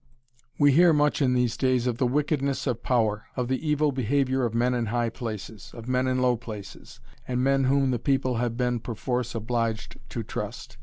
We 0.57 0.71
hear 0.71 0.93
much 0.93 1.21
in 1.21 1.35
these 1.35 1.55
days 1.55 1.85
of 1.85 1.99
the 1.99 2.07
wickedness 2.07 2.65
of 2.65 2.81
power, 2.81 3.27
of 3.35 3.47
the 3.49 3.69
evil 3.69 3.91
behavior 3.91 4.45
of 4.45 4.55
men 4.55 4.73
in 4.73 4.87
high 4.87 5.09
places, 5.11 5.69
of 5.75 5.87
men 5.87 6.07
in 6.07 6.17
low 6.23 6.37
places, 6.37 6.99
and 7.27 7.43
men 7.43 7.65
whom 7.65 7.91
the 7.91 7.99
people 7.99 8.37
have 8.37 8.57
been 8.57 8.79
perforce 8.79 9.35
obliged 9.35 9.99
to 10.09 10.23
trust. 10.23 10.77